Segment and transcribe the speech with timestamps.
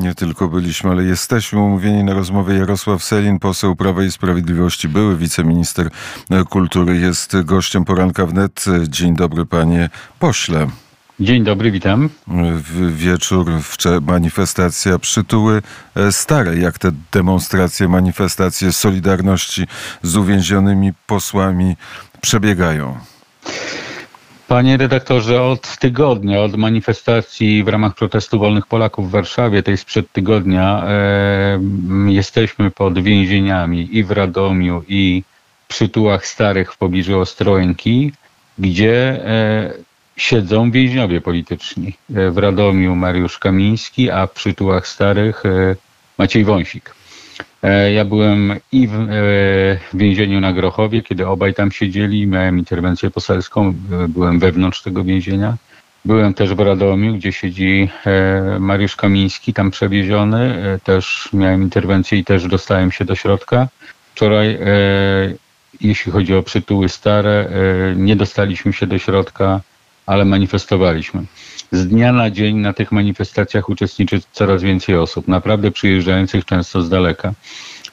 [0.00, 2.54] Nie tylko byliśmy, ale jesteśmy umówieni na rozmowę.
[2.54, 5.90] Jarosław Selin, poseł Prawa i Sprawiedliwości, były wiceminister
[6.50, 8.64] kultury, jest gościem poranka wnet.
[8.88, 10.66] Dzień dobry, panie pośle.
[11.20, 12.08] Dzień dobry, witam.
[12.54, 13.46] W wieczór,
[14.02, 15.62] manifestacja przytuły
[15.94, 19.66] e, stare, jak te demonstracje, manifestacje Solidarności
[20.02, 21.76] z uwięzionymi posłami
[22.20, 22.98] przebiegają.
[24.50, 30.12] Panie redaktorze, od tygodnia, od manifestacji w ramach protestu wolnych Polaków w Warszawie, tej sprzed
[30.12, 31.60] tygodnia, e,
[32.06, 35.22] jesteśmy pod więzieniami i w Radomiu, i
[35.68, 38.12] przy Tułach Starych w pobliżu Ostrołęki,
[38.58, 39.72] gdzie e,
[40.16, 41.94] siedzą więźniowie polityczni.
[42.14, 45.76] E, w Radomiu Mariusz Kamiński, a przy Tułach Starych e,
[46.18, 46.99] Maciej Wąsik.
[47.62, 48.92] E, ja byłem i w,
[49.92, 53.74] w więzieniu na Grochowie, kiedy obaj tam siedzieli, miałem interwencję poselską,
[54.08, 55.56] byłem wewnątrz tego więzienia.
[56.04, 57.88] Byłem też w Radomiu, gdzie siedzi
[58.60, 60.62] Mariusz Kamiński, tam przewieziony.
[60.84, 63.68] Też miałem interwencję i też dostałem się do środka.
[64.14, 64.58] Wczoraj,
[65.80, 67.48] jeśli chodzi o przytuły stare,
[67.96, 69.60] nie dostaliśmy się do środka
[70.06, 71.24] ale manifestowaliśmy.
[71.72, 76.88] Z dnia na dzień na tych manifestacjach uczestniczy coraz więcej osób, naprawdę przyjeżdżających często z
[76.88, 77.32] daleka.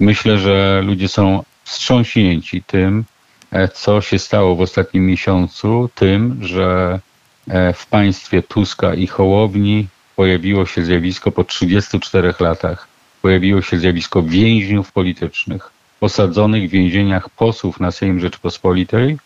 [0.00, 3.04] Myślę, że ludzie są wstrząśnięci tym,
[3.50, 7.00] e, co się stało w ostatnim miesiącu, tym, że
[7.48, 12.88] e, w państwie Tuska i Hołowni pojawiło się zjawisko po 34 latach,
[13.22, 19.18] pojawiło się zjawisko więźniów politycznych, osadzonych w więzieniach posłów na Sejm Rzeczpospolitej,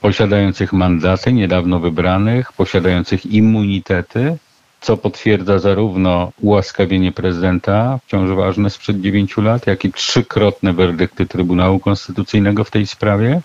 [0.00, 4.36] posiadających mandaty niedawno wybranych, posiadających immunitety,
[4.80, 11.78] co potwierdza zarówno ułaskawienie prezydenta, wciąż ważne sprzed dziewięciu lat, jak i trzykrotne werdykty Trybunału
[11.78, 13.40] Konstytucyjnego w tej sprawie,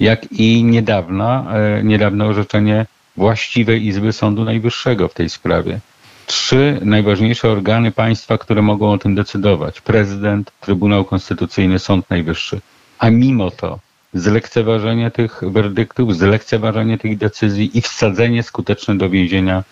[0.00, 5.80] jak i niedawna, e, niedawne orzeczenie właściwej Izby Sądu Najwyższego w tej sprawie.
[6.26, 12.60] Trzy najważniejsze organy państwa, które mogą o tym decydować: prezydent, Trybunał Konstytucyjny, Sąd Najwyższy.
[12.98, 13.78] A mimo to
[14.14, 19.64] zlekceważenie tych werdyktów, zlekceważenie tych decyzji i wsadzenie skuteczne do więzienia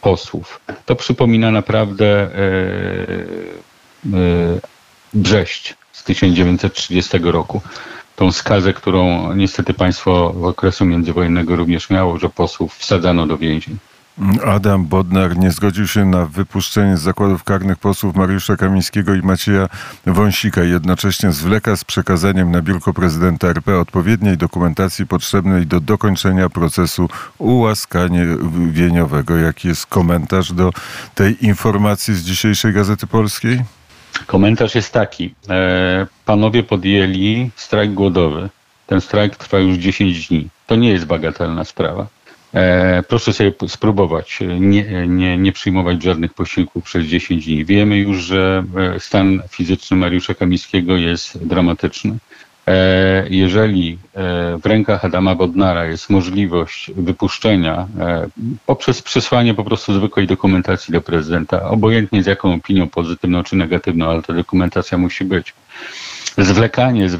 [0.00, 0.60] posłów.
[0.86, 2.28] To przypomina naprawdę e,
[4.14, 4.60] e,
[5.14, 7.62] Brześć z 1930 roku.
[8.16, 13.76] Tą skazę, którą niestety państwo w okresu międzywojennego również miało, że posłów wsadzano do więzień.
[14.46, 19.68] Adam Bodnar nie zgodził się na wypuszczenie z zakładów karnych posłów Mariusza Kamińskiego i Macieja
[20.06, 20.62] Wąsika.
[20.62, 27.08] Jednocześnie zwleka z przekazaniem na biurko prezydenta RP odpowiedniej dokumentacji potrzebnej do dokończenia procesu
[27.38, 29.36] ułaskawieniowego.
[29.36, 30.70] Jaki jest komentarz do
[31.14, 33.60] tej informacji z dzisiejszej Gazety Polskiej?
[34.26, 35.34] Komentarz jest taki.
[35.48, 38.48] E, panowie podjęli strajk głodowy.
[38.86, 40.48] Ten strajk trwa już 10 dni.
[40.66, 42.06] To nie jest bagatelna sprawa.
[42.54, 47.64] E, proszę sobie spróbować nie, nie, nie przyjmować żadnych posiłków przez 10 dni.
[47.64, 48.64] Wiemy już, że
[48.94, 52.16] e, stan fizyczny Mariusza Kamińskiego jest dramatyczny.
[52.66, 53.98] E, jeżeli
[54.62, 57.86] w rękach Adama Bodnara jest możliwość wypuszczenia
[58.66, 64.10] poprzez przesłanie po prostu zwykłej dokumentacji do prezydenta, obojętnie z jaką opinią pozytywną czy negatywną,
[64.10, 65.54] ale ta dokumentacja musi być.
[66.38, 67.18] Zwlekanie z wydaniem